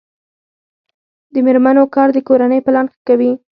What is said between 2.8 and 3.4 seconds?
ښه کوي.